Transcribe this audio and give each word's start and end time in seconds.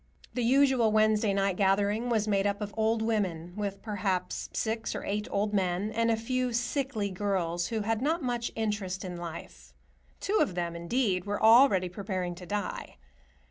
The 0.33 0.41
usual 0.43 0.91
Wednesday 0.91 1.31
night 1.31 1.57
gathering 1.57 2.09
was 2.09 2.27
made 2.27 2.47
up 2.47 2.59
of 2.59 2.73
old 2.75 3.03
women, 3.03 3.53
with 3.55 3.83
perhaps 3.83 4.49
six 4.51 4.95
or 4.95 5.03
eight 5.05 5.27
old 5.29 5.53
men, 5.53 5.91
and 5.91 6.09
a 6.09 6.15
few 6.17 6.53
sickly 6.53 7.11
girls 7.11 7.67
who 7.67 7.81
had 7.81 8.01
not 8.01 8.23
much 8.23 8.51
interest 8.55 9.05
in 9.05 9.15
life; 9.15 9.75
two 10.19 10.39
of 10.41 10.55
them, 10.55 10.75
indeed, 10.75 11.25
were 11.25 11.39
already 11.39 11.87
preparing 11.87 12.33
to 12.33 12.47
die. 12.47 12.97